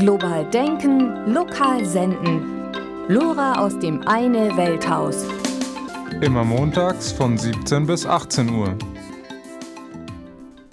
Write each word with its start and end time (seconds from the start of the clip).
Global 0.00 0.46
denken, 0.46 1.30
lokal 1.30 1.84
senden. 1.84 2.72
Lora 3.08 3.62
aus 3.62 3.78
dem 3.78 4.00
Eine 4.08 4.56
Welthaus. 4.56 5.26
Immer 6.22 6.42
montags 6.42 7.12
von 7.12 7.36
17 7.36 7.86
bis 7.86 8.06
18 8.06 8.48
Uhr. 8.48 8.78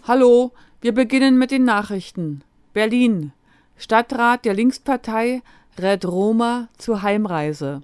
Hallo, 0.03 0.53
wir 0.79 0.93
beginnen 0.93 1.37
mit 1.37 1.51
den 1.51 1.65
Nachrichten. 1.65 2.41
Berlin. 2.71 3.33
Stadtrat 3.75 4.45
der 4.45 4.53
Linkspartei 4.53 5.41
rät 5.77 6.05
Roma 6.05 6.69
zur 6.77 7.01
Heimreise. 7.01 7.81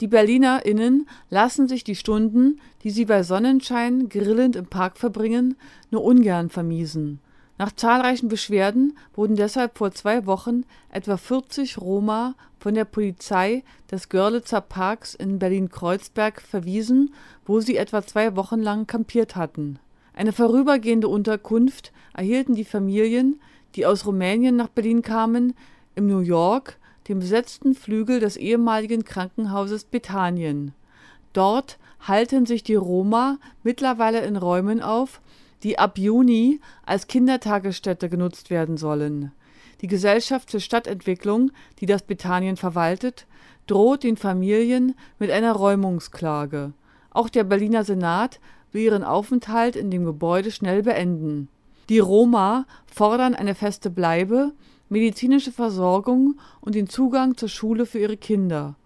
Die 0.00 0.08
BerlinerInnen 0.08 1.08
lassen 1.30 1.68
sich 1.68 1.84
die 1.84 1.94
Stunden, 1.94 2.60
die 2.82 2.90
sie 2.90 3.04
bei 3.04 3.22
Sonnenschein 3.22 4.08
grillend 4.08 4.56
im 4.56 4.66
Park 4.66 4.98
verbringen, 4.98 5.56
nur 5.92 6.02
ungern 6.02 6.50
vermiesen. 6.50 7.20
Nach 7.56 7.70
zahlreichen 7.70 8.28
Beschwerden 8.28 8.98
wurden 9.14 9.36
deshalb 9.36 9.78
vor 9.78 9.92
zwei 9.92 10.26
Wochen 10.26 10.64
etwa 10.90 11.16
40 11.16 11.78
Roma 11.78 12.34
von 12.58 12.74
der 12.74 12.84
Polizei 12.84 13.62
des 13.90 14.08
Görlitzer 14.08 14.60
Parks 14.60 15.14
in 15.14 15.38
Berlin-Kreuzberg 15.38 16.42
verwiesen, 16.42 17.14
wo 17.46 17.60
sie 17.60 17.76
etwa 17.76 18.02
zwei 18.02 18.34
Wochen 18.34 18.60
lang 18.60 18.86
kampiert 18.86 19.36
hatten. 19.36 19.78
Eine 20.14 20.32
vorübergehende 20.32 21.08
Unterkunft 21.08 21.92
erhielten 22.12 22.54
die 22.54 22.64
Familien, 22.64 23.40
die 23.76 23.86
aus 23.86 24.06
Rumänien 24.06 24.56
nach 24.56 24.68
Berlin 24.68 25.02
kamen, 25.02 25.54
im 25.94 26.06
New 26.06 26.20
York, 26.20 26.78
dem 27.08 27.20
besetzten 27.20 27.74
Flügel 27.74 28.18
des 28.18 28.36
ehemaligen 28.36 29.04
Krankenhauses 29.04 29.84
Bethanien. 29.84 30.72
Dort 31.32 31.78
halten 32.00 32.46
sich 32.46 32.62
die 32.62 32.74
Roma 32.74 33.38
mittlerweile 33.62 34.24
in 34.24 34.36
Räumen 34.36 34.82
auf, 34.82 35.20
die 35.64 35.78
ab 35.78 35.98
Juni 35.98 36.60
als 36.84 37.08
Kindertagesstätte 37.08 38.08
genutzt 38.08 38.50
werden 38.50 38.76
sollen. 38.76 39.32
Die 39.80 39.86
Gesellschaft 39.86 40.50
für 40.50 40.60
Stadtentwicklung, 40.60 41.50
die 41.80 41.86
das 41.86 42.02
Bethanien 42.02 42.56
verwaltet, 42.56 43.26
droht 43.66 44.02
den 44.02 44.16
Familien 44.16 44.94
mit 45.18 45.30
einer 45.30 45.52
Räumungsklage. 45.52 46.74
Auch 47.10 47.28
der 47.28 47.44
Berliner 47.44 47.84
Senat 47.84 48.40
will 48.72 48.82
ihren 48.82 49.04
Aufenthalt 49.04 49.74
in 49.74 49.90
dem 49.90 50.04
Gebäude 50.04 50.50
schnell 50.50 50.82
beenden. 50.82 51.48
Die 51.88 51.98
Roma 51.98 52.66
fordern 52.86 53.34
eine 53.34 53.54
feste 53.54 53.90
Bleibe, 53.90 54.52
medizinische 54.88 55.52
Versorgung 55.52 56.38
und 56.60 56.74
den 56.74 56.88
Zugang 56.88 57.36
zur 57.36 57.48
Schule 57.48 57.86
für 57.86 57.98
ihre 57.98 58.16
Kinder. 58.16 58.76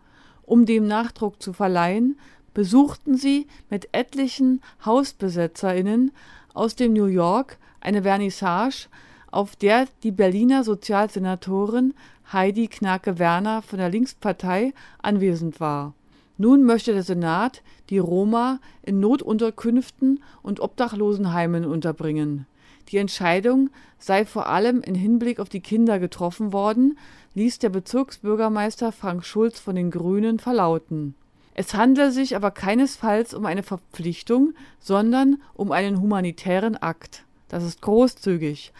Um 0.42 0.64
dem 0.64 0.86
Nachdruck 0.86 1.42
zu 1.42 1.52
verleihen, 1.52 2.18
besuchten 2.54 3.16
sie 3.16 3.46
mit 3.70 3.88
etlichen 3.92 4.62
HausbesetzerInnen 4.84 6.12
aus 6.58 6.74
dem 6.74 6.92
New 6.92 7.06
York 7.06 7.56
eine 7.80 8.02
Vernissage, 8.02 8.88
auf 9.30 9.54
der 9.54 9.86
die 10.02 10.10
Berliner 10.10 10.64
Sozialsenatorin 10.64 11.94
Heidi 12.32 12.66
Knake-Werner 12.66 13.62
von 13.62 13.78
der 13.78 13.88
Linkspartei 13.88 14.74
anwesend 15.00 15.60
war. 15.60 15.94
Nun 16.36 16.64
möchte 16.64 16.92
der 16.92 17.04
Senat 17.04 17.62
die 17.90 17.98
Roma 17.98 18.58
in 18.82 19.00
Notunterkünften 19.00 20.22
und 20.42 20.60
Obdachlosenheimen 20.60 21.64
unterbringen. 21.64 22.46
Die 22.88 22.96
Entscheidung 22.96 23.70
sei 23.98 24.24
vor 24.24 24.48
allem 24.48 24.80
in 24.80 24.94
Hinblick 24.94 25.40
auf 25.40 25.48
die 25.48 25.60
Kinder 25.60 25.98
getroffen 25.98 26.52
worden, 26.52 26.98
ließ 27.34 27.60
der 27.60 27.68
Bezirksbürgermeister 27.68 28.92
Frank 28.92 29.24
Schulz 29.24 29.60
von 29.60 29.76
den 29.76 29.90
Grünen 29.90 30.38
verlauten. 30.38 31.14
Es 31.60 31.74
handle 31.74 32.12
sich 32.12 32.36
aber 32.36 32.52
keinesfalls 32.52 33.34
um 33.34 33.44
eine 33.44 33.64
Verpflichtung, 33.64 34.54
sondern 34.78 35.42
um 35.54 35.72
einen 35.72 36.00
humanitären 36.00 36.76
Akt. 36.76 37.24
Das 37.48 37.64
ist 37.64 37.82
großzügig. 37.82 38.72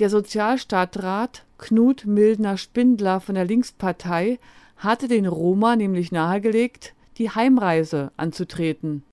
Der 0.00 0.10
Sozialstadtrat 0.10 1.44
Knut 1.56 2.04
Mildner-Spindler 2.04 3.20
von 3.20 3.36
der 3.36 3.44
Linkspartei 3.44 4.40
hatte 4.76 5.06
den 5.06 5.26
Roma 5.26 5.76
nämlich 5.76 6.10
nahegelegt, 6.10 6.94
die 7.16 7.30
Heimreise 7.30 8.10
anzutreten. 8.16 9.04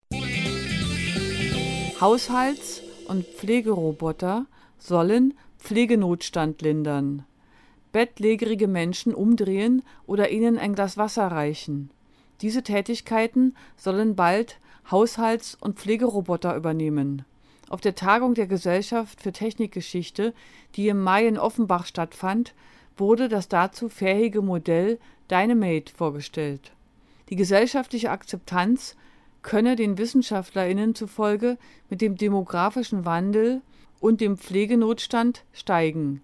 Haushalts- 2.02 2.82
und 3.08 3.28
Pflegeroboter 3.28 4.48
sollen 4.80 5.36
Pflegenotstand 5.60 6.64
lindern. 6.64 7.26
Bettlägerige 7.92 8.68
Menschen 8.68 9.14
umdrehen 9.14 9.84
oder 10.08 10.32
ihnen 10.32 10.58
ein 10.58 10.74
Glas 10.74 10.98
Wasser 10.98 11.28
reichen. 11.28 11.92
Diese 12.44 12.62
Tätigkeiten 12.62 13.56
sollen 13.78 14.18
bald 14.18 14.60
Haushalts- 14.92 15.56
und 15.62 15.80
Pflegeroboter 15.80 16.58
übernehmen. 16.58 17.24
Auf 17.70 17.80
der 17.80 17.96
Tagung 17.96 18.34
der 18.34 18.48
Gesellschaft 18.48 19.22
für 19.22 19.32
Technikgeschichte, 19.32 20.34
die 20.76 20.90
im 20.90 21.02
Mai 21.02 21.26
in 21.26 21.40
Offenbach 21.40 21.86
stattfand, 21.86 22.54
wurde 22.98 23.30
das 23.30 23.48
dazu 23.48 23.88
fähige 23.88 24.42
Modell 24.42 25.00
Dynamate 25.32 25.94
vorgestellt. 25.96 26.74
Die 27.30 27.38
gesellschaftliche 27.38 28.12
Akzeptanz 28.12 28.98
könne 29.42 29.78
den 29.78 29.98
WissenschaftlerInnen 29.98 30.96
zufolge 30.96 31.58
mit 31.90 32.02
dem 32.02 32.18
demografischen 32.18 33.06
Wandel 33.06 33.62
und 34.02 34.20
dem 34.20 34.38
Pflegenotstand 34.38 35.46
steigen. 35.54 36.22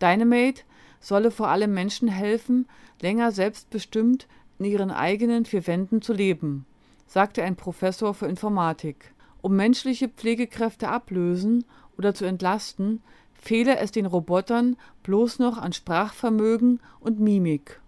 Dynamate 0.00 0.62
solle 0.98 1.30
vor 1.30 1.48
allem 1.48 1.74
Menschen 1.74 2.08
helfen, 2.08 2.66
länger 3.02 3.32
selbstbestimmt 3.32 4.26
in 4.58 4.64
ihren 4.64 4.90
eigenen 4.90 5.44
vier 5.44 5.66
Wänden 5.66 6.02
zu 6.02 6.12
leben, 6.12 6.66
sagte 7.06 7.42
ein 7.42 7.56
Professor 7.56 8.14
für 8.14 8.26
Informatik. 8.26 9.12
Um 9.40 9.54
menschliche 9.54 10.08
Pflegekräfte 10.08 10.88
ablösen 10.88 11.64
oder 11.96 12.14
zu 12.14 12.24
entlasten, 12.24 13.02
fehle 13.34 13.78
es 13.78 13.92
den 13.92 14.06
Robotern 14.06 14.76
bloß 15.04 15.38
noch 15.38 15.58
an 15.58 15.72
Sprachvermögen 15.72 16.80
und 17.00 17.20
Mimik. 17.20 17.80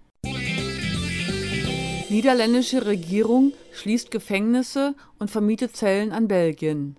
Niederländische 2.09 2.87
Regierung 2.87 3.53
schließt 3.73 4.11
Gefängnisse 4.11 4.95
und 5.19 5.31
vermietet 5.31 5.77
Zellen 5.77 6.13
an 6.13 6.29
Belgien. 6.29 6.97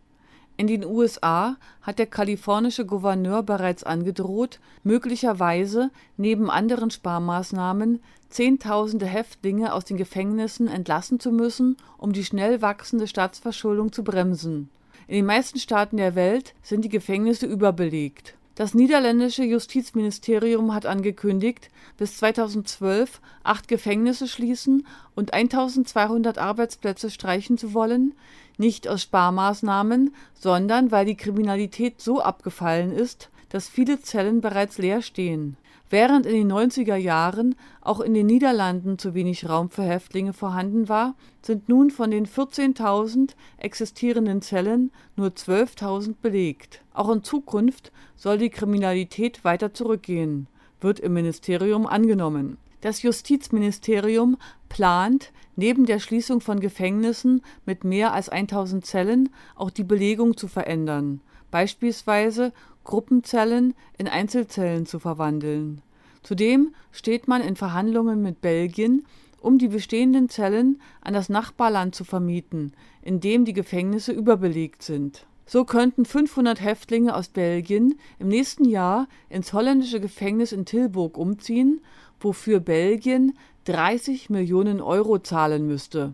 In 0.57 0.67
den 0.67 0.85
USA 0.85 1.57
hat 1.81 1.97
der 1.97 2.05
kalifornische 2.05 2.85
Gouverneur 2.85 3.41
bereits 3.43 3.83
angedroht, 3.83 4.59
möglicherweise 4.83 5.89
neben 6.17 6.49
anderen 6.49 6.91
Sparmaßnahmen 6.91 8.01
Zehntausende 8.29 9.05
Häftlinge 9.05 9.73
aus 9.73 9.83
den 9.83 9.97
Gefängnissen 9.97 10.69
entlassen 10.69 11.19
zu 11.19 11.31
müssen, 11.31 11.75
um 11.97 12.13
die 12.13 12.23
schnell 12.23 12.61
wachsende 12.61 13.07
Staatsverschuldung 13.07 13.91
zu 13.91 14.05
bremsen. 14.05 14.69
In 15.07 15.15
den 15.15 15.25
meisten 15.25 15.59
Staaten 15.59 15.97
der 15.97 16.15
Welt 16.15 16.53
sind 16.63 16.85
die 16.85 16.89
Gefängnisse 16.89 17.45
überbelegt. 17.45 18.35
Das 18.61 18.75
niederländische 18.75 19.43
Justizministerium 19.43 20.71
hat 20.71 20.85
angekündigt, 20.85 21.71
bis 21.97 22.17
2012 22.17 23.19
acht 23.43 23.67
Gefängnisse 23.67 24.27
schließen 24.27 24.85
und 25.15 25.33
1200 25.33 26.37
Arbeitsplätze 26.37 27.09
streichen 27.09 27.57
zu 27.57 27.73
wollen, 27.73 28.13
nicht 28.59 28.87
aus 28.87 29.01
Sparmaßnahmen, 29.01 30.13
sondern 30.35 30.91
weil 30.91 31.07
die 31.07 31.17
Kriminalität 31.17 31.99
so 31.99 32.21
abgefallen 32.21 32.91
ist, 32.91 33.31
dass 33.49 33.67
viele 33.67 33.99
Zellen 33.99 34.41
bereits 34.41 34.77
leer 34.77 35.01
stehen 35.01 35.57
Während 35.91 36.25
in 36.25 36.33
den 36.33 36.51
90er 36.53 36.95
Jahren 36.95 37.53
auch 37.81 37.99
in 37.99 38.13
den 38.13 38.25
Niederlanden 38.25 38.97
zu 38.97 39.13
wenig 39.13 39.49
Raum 39.49 39.69
für 39.69 39.83
Häftlinge 39.83 40.31
vorhanden 40.31 40.87
war, 40.87 41.15
sind 41.41 41.67
nun 41.67 41.91
von 41.91 42.11
den 42.11 42.25
14.000 42.25 43.31
existierenden 43.57 44.41
Zellen 44.41 44.91
nur 45.17 45.27
12.000 45.27 46.15
belegt. 46.21 46.81
Auch 46.93 47.09
in 47.09 47.25
Zukunft 47.25 47.91
soll 48.15 48.37
die 48.37 48.49
Kriminalität 48.49 49.43
weiter 49.43 49.73
zurückgehen, 49.73 50.47
wird 50.79 51.01
im 51.01 51.11
Ministerium 51.11 51.85
angenommen. 51.85 52.57
Das 52.79 53.01
Justizministerium 53.01 54.37
plant, 54.69 55.33
neben 55.57 55.85
der 55.85 55.99
Schließung 55.99 56.39
von 56.39 56.61
Gefängnissen 56.61 57.41
mit 57.65 57.83
mehr 57.83 58.13
als 58.13 58.29
1000 58.29 58.85
Zellen 58.85 59.27
auch 59.57 59.69
die 59.69 59.83
Belegung 59.83 60.37
zu 60.37 60.47
verändern, 60.47 61.19
beispielsweise 61.51 62.53
Gruppenzellen 62.83 63.75
in 63.97 64.07
Einzelzellen 64.07 64.85
zu 64.85 64.99
verwandeln. 64.99 65.81
Zudem 66.23 66.73
steht 66.91 67.27
man 67.27 67.41
in 67.41 67.55
Verhandlungen 67.55 68.21
mit 68.21 68.41
Belgien, 68.41 69.05
um 69.41 69.57
die 69.57 69.67
bestehenden 69.67 70.29
Zellen 70.29 70.81
an 71.01 71.13
das 71.13 71.29
Nachbarland 71.29 71.95
zu 71.95 72.03
vermieten, 72.03 72.73
in 73.01 73.19
dem 73.19 73.45
die 73.45 73.53
Gefängnisse 73.53 74.11
überbelegt 74.11 74.83
sind. 74.83 75.25
So 75.45 75.65
könnten 75.65 76.05
500 76.05 76.61
Häftlinge 76.61 77.15
aus 77.15 77.27
Belgien 77.27 77.99
im 78.19 78.29
nächsten 78.29 78.65
Jahr 78.65 79.07
ins 79.29 79.51
holländische 79.51 79.99
Gefängnis 79.99 80.51
in 80.51 80.65
Tilburg 80.65 81.17
umziehen, 81.17 81.81
wofür 82.19 82.59
Belgien 82.59 83.37
30 83.65 84.29
Millionen 84.29 84.79
Euro 84.79 85.19
zahlen 85.19 85.67
müsste. 85.67 86.13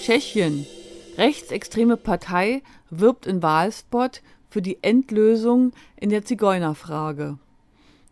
Tschechien. 0.00 0.66
Rechtsextreme 1.18 1.96
Partei 1.96 2.62
wirbt 2.90 3.26
in 3.26 3.42
Wahlspot 3.42 4.22
für 4.48 4.62
die 4.62 4.82
Endlösung 4.82 5.72
in 5.96 6.10
der 6.10 6.24
Zigeunerfrage. 6.24 7.38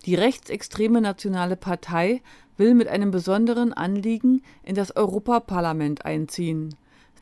Die 0.06 0.14
rechtsextreme 0.14 1.00
Nationale 1.00 1.56
Partei 1.56 2.22
will 2.56 2.74
mit 2.74 2.88
einem 2.88 3.10
besonderen 3.10 3.72
Anliegen 3.72 4.42
in 4.62 4.74
das 4.74 4.96
Europaparlament 4.96 6.04
einziehen. 6.04 6.74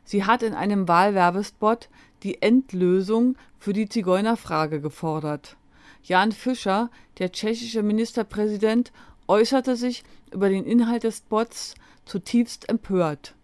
Sie 0.03 0.23
hat 0.23 0.43
in 0.43 0.53
einem 0.53 0.87
Wahlwerbespot 0.87 1.89
die 2.23 2.41
Endlösung 2.41 3.35
für 3.59 3.73
die 3.73 3.89
Zigeunerfrage 3.89 4.79
gefordert. 4.79 5.57
Jan 6.03 6.31
Fischer, 6.31 6.89
der 7.19 7.31
tschechische 7.31 7.83
Ministerpräsident, 7.83 8.91
äußerte 9.27 9.75
sich 9.75 10.03
über 10.31 10.49
den 10.49 10.63
Inhalt 10.63 11.03
des 11.03 11.17
Spots 11.17 11.75
zutiefst 12.05 12.69
empört. 12.69 13.35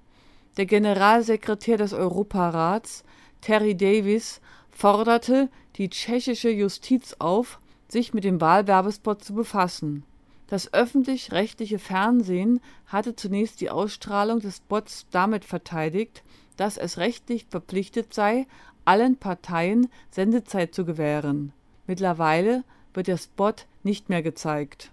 Der 0.58 0.66
Generalsekretär 0.66 1.78
des 1.78 1.94
Europarats, 1.94 3.04
Terry 3.44 3.76
Davies, 3.76 4.40
forderte 4.72 5.50
die 5.76 5.90
tschechische 5.90 6.50
Justiz 6.50 7.18
auf, 7.20 7.60
sich 7.90 8.14
mit 8.14 8.24
dem 8.24 8.40
Wahlwerbespot 8.40 9.22
zu 9.22 9.34
befassen. 9.34 10.06
Das 10.48 10.74
öffentlich-rechtliche 10.74 11.78
Fernsehen 11.78 12.62
hatte 12.88 13.18
zunächst 13.18 13.60
die 13.60 13.70
Ausstrahlung 13.70 14.40
des 14.40 14.58
Spots 14.58 15.08
damit 15.12 15.44
verteidigt, 15.44 16.24
dass 16.56 16.78
es 16.78 16.98
rechtlich 16.98 17.48
verpflichtet 17.50 18.14
sei, 18.14 18.48
allen 18.86 19.18
Parteien 19.18 19.90
Sendezeit 20.10 20.74
zu 20.74 20.86
gewähren. 20.86 21.52
Mittlerweile 21.86 22.64
wird 22.94 23.08
der 23.08 23.18
Spot 23.18 23.56
nicht 23.84 24.08
mehr 24.08 24.24
gezeigt. 24.24 24.90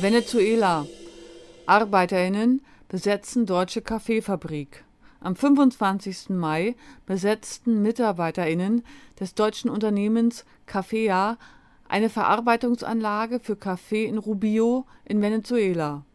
Venezuela. 0.00 0.86
Arbeiterinnen 1.66 2.62
besetzen 2.88 3.44
deutsche 3.44 3.82
Kaffeefabrik. 3.82 4.84
Am 5.22 5.36
25. 5.36 6.30
Mai 6.30 6.76
besetzten 7.04 7.82
Mitarbeiterinnen 7.82 8.82
des 9.20 9.34
deutschen 9.34 9.68
Unternehmens 9.68 10.46
Cafea 10.64 11.36
eine 11.86 12.08
Verarbeitungsanlage 12.08 13.38
für 13.38 13.54
Kaffee 13.54 14.06
in 14.06 14.16
Rubio 14.16 14.86
in 15.04 15.20
Venezuela. 15.20 16.06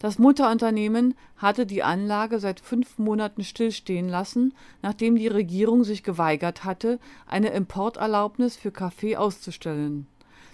Das 0.00 0.18
Mutterunternehmen 0.18 1.14
hatte 1.38 1.64
die 1.64 1.82
Anlage 1.82 2.40
seit 2.40 2.60
fünf 2.60 2.98
Monaten 2.98 3.42
stillstehen 3.42 4.10
lassen, 4.10 4.52
nachdem 4.82 5.16
die 5.16 5.28
Regierung 5.28 5.82
sich 5.84 6.02
geweigert 6.02 6.64
hatte, 6.64 6.98
eine 7.26 7.50
Importerlaubnis 7.50 8.56
für 8.56 8.70
Kaffee 8.70 9.16
auszustellen. 9.16 10.06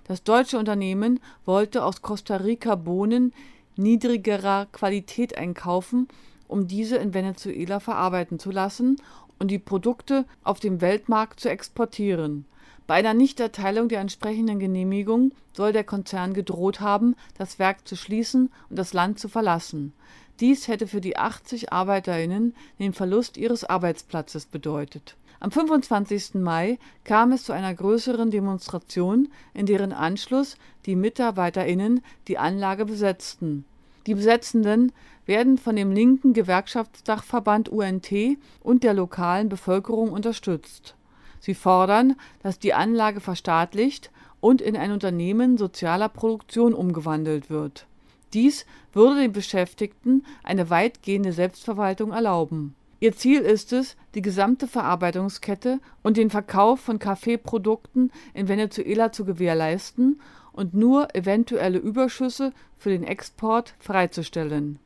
Das 0.05 0.23
deutsche 0.23 0.59
Unternehmen 0.59 1.19
wollte 1.45 1.83
aus 1.83 2.01
Costa 2.01 2.37
Rica 2.37 2.77
Bohnen 2.77 3.33
niedrigerer 3.75 4.67
Qualität 4.71 5.37
einkaufen, 5.37 6.07
um 6.49 6.67
diese 6.67 6.97
in 6.97 7.15
Venezuela 7.15 7.79
verarbeiten 7.79 8.39
zu 8.39 8.51
lassen 8.51 9.01
und 9.39 9.51
die 9.51 9.61
Produkte 9.61 10.25
auf 10.43 10.59
dem 10.59 10.81
Weltmarkt 10.81 11.39
zu 11.39 11.49
exportieren 11.49 12.45
bei 12.89 12.95
einer 12.95 13.13
Nichterteilung 13.13 13.91
der 13.91 14.01
entsprechenden 14.01 14.59
Genehmigung 14.59 15.33
soll 15.53 15.75
der 15.75 15.85
Konzern 15.85 16.33
gedroht 16.33 16.81
haben, 16.81 17.17
das 17.37 17.59
Werk 17.59 17.87
zu 17.87 17.97
schließen 17.97 18.51
und 18.71 18.79
das 18.79 18.95
Land 18.95 19.19
zu 19.19 19.29
verlassen. 19.29 19.93
Dies 20.41 20.69
hätte 20.69 20.87
für 20.87 21.03
die 21.03 21.19
80 21.19 21.71
ArbeiterInnen 21.71 22.55
den 22.79 22.95
Verlust 22.95 23.37
ihres 23.37 23.63
Arbeitsplatzes 23.63 24.47
bedeutet. 24.47 25.17
Am 25.39 25.51
25. 25.51 26.37
Mai 26.37 26.79
kam 27.05 27.33
es 27.33 27.45
zu 27.45 27.53
einer 27.53 27.75
größeren 27.75 28.31
Demonstration, 28.31 29.29
in 29.53 29.67
deren 29.67 29.93
Anschluss 29.93 30.57
die 30.87 30.97
MitarbeiterInnen 30.97 32.01
die 32.27 32.39
Anlage 32.39 32.87
besetzten. 32.87 33.67
Die 34.07 34.15
Besetzenden 34.15 34.93
werden 35.27 35.59
von 35.59 35.77
dem 35.77 35.93
linken 35.93 36.33
Gewerkschaftsdachverband 36.33 37.69
UNT 37.69 38.13
und 38.61 38.85
der 38.85 38.95
lokalen 38.95 39.49
Bevölkerung 39.49 40.11
unterstützt 40.11 40.95
Sie 41.41 41.55
fordern, 41.55 42.17
dass 42.43 42.59
die 42.59 42.75
Anlage 42.75 43.21
verstaatlicht 43.21 44.11
und 44.41 44.61
in 44.61 44.77
ein 44.77 44.93
Unternehmen 44.93 45.57
sozialer 45.57 46.09
Produktion 46.09 46.75
umgewandelt 46.75 47.51
wird. 47.51 47.87
Dies 48.33 48.67
würde 48.93 49.21
den 49.21 49.33
Beschäftigten 49.33 50.25
eine 50.43 50.71
weitgehende 50.71 51.33
Selbstverwaltung 51.33 52.13
erlauben. 52.13 52.75
Ihr 53.01 53.17
Ziel 53.17 53.41
ist 53.41 53.73
es, 53.73 53.97
die 54.15 54.23
gesamte 54.23 54.67
Verarbeitungskette 54.67 55.79
und 56.03 56.17
den 56.17 56.31
Verkauf 56.31 56.81
von 56.81 56.99
Kaffeeprodukten 56.99 58.11
in 58.35 58.49
Venezuela 58.49 59.13
zu 59.13 59.25
gewährleisten 59.25 60.21
und 60.53 60.75
nur 60.75 61.15
eventuelle 61.15 61.79
Überschüsse 61.79 62.53
für 62.77 62.91
den 62.91 63.05
Export 63.05 63.75
freizustellen. 63.79 64.79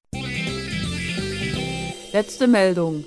Letzte 2.13 2.47
Meldung. 2.47 3.05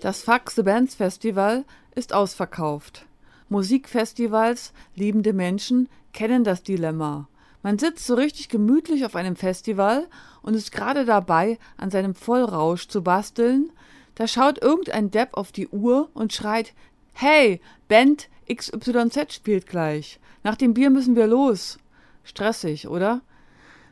Das 0.00 0.22
Faxe 0.22 0.56
the 0.56 0.62
Bands 0.62 0.94
Festival 0.94 1.64
ist 1.94 2.12
ausverkauft. 2.12 3.04
Musikfestivals, 3.48 4.72
liebende 4.94 5.32
Menschen 5.32 5.88
kennen 6.12 6.44
das 6.44 6.62
Dilemma. 6.62 7.28
Man 7.62 7.78
sitzt 7.78 8.06
so 8.06 8.14
richtig 8.14 8.48
gemütlich 8.48 9.04
auf 9.04 9.16
einem 9.16 9.34
Festival 9.34 10.06
und 10.42 10.54
ist 10.54 10.70
gerade 10.70 11.04
dabei, 11.04 11.58
an 11.76 11.90
seinem 11.90 12.14
Vollrausch 12.14 12.86
zu 12.86 13.02
basteln. 13.02 13.72
Da 14.14 14.28
schaut 14.28 14.62
irgendein 14.62 15.10
Depp 15.10 15.34
auf 15.34 15.50
die 15.50 15.68
Uhr 15.68 16.08
und 16.14 16.32
schreit: 16.32 16.74
Hey, 17.20 17.60
Band 17.88 18.28
XYZ 18.48 19.34
spielt 19.34 19.66
gleich. 19.66 20.20
Nach 20.44 20.54
dem 20.54 20.72
Bier 20.72 20.88
müssen 20.88 21.16
wir 21.16 21.26
los. 21.26 21.80
Stressig, 22.22 22.86
oder? 22.86 23.22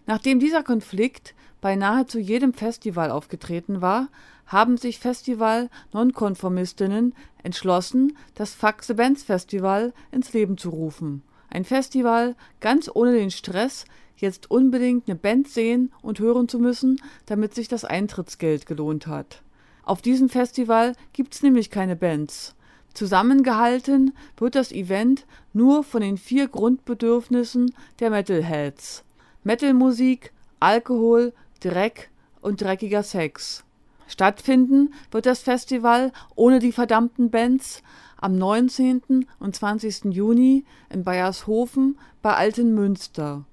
Nachdem 0.07 0.39
dieser 0.39 0.63
Konflikt 0.63 1.35
bei 1.61 1.75
nahezu 1.75 2.21
jedem 2.21 2.55
Festival 2.55 3.11
aufgetreten 3.11 3.83
war, 3.83 4.11
haben 4.47 4.77
sich 4.77 5.01
Festival-Nonkonformistinnen 5.01 7.17
entschlossen, 7.43 8.17
das 8.37 8.55
Faxe 8.55 8.95
Bands 8.95 9.25
Festival 9.25 9.93
ins 10.13 10.33
Leben 10.33 10.57
zu 10.57 10.71
rufen. 10.71 11.25
Ein 11.51 11.65
Festival 11.65 12.37
ganz 12.61 12.89
ohne 12.95 13.15
den 13.15 13.33
Stress, 13.33 13.87
jetzt 14.17 14.53
unbedingt 14.53 15.09
eine 15.09 15.17
Band 15.17 15.49
sehen 15.49 15.93
und 16.01 16.21
hören 16.21 16.49
zu 16.49 16.61
müssen, 16.61 17.01
damit 17.27 17.57
sich 17.57 17.67
das 17.67 17.85
Eintrittsgeld 17.85 18.67
gelohnt 18.67 19.09
hat. 19.09 19.43
Auf 19.83 20.01
diesem 20.01 20.29
Festival 20.29 20.93
gibt's 21.13 21.43
nämlich 21.43 21.71
keine 21.71 21.97
Bands. 21.97 22.56
Zusammengehalten 22.97 24.15
wird 24.39 24.55
das 24.55 24.73
Event 24.73 25.27
nur 25.53 25.85
von 25.85 26.01
den 26.01 26.17
vier 26.17 26.49
Grundbedürfnissen 26.49 27.75
der 28.01 28.09
Metalheads. 28.09 29.05
Metalmusik, 29.45 30.33
Alkohol, 30.61 31.35
Dreck 31.61 32.11
und 32.41 32.63
dreckiger 32.63 33.03
Sex. 33.03 33.65
Stattfinden 34.09 34.95
wird 35.11 35.27
das 35.27 35.41
Festival 35.41 36.11
ohne 36.37 36.59
die 36.59 36.73
verdammten 36.73 37.31
Bands 37.31 37.83
am 38.17 38.39
19. 38.39 39.27
und 39.41 39.55
20. 39.55 40.07
Juni 40.07 40.65
in 40.89 41.05
Bayershofen 41.05 41.99
bei 42.23 42.35
Altenmünster. 42.35 43.45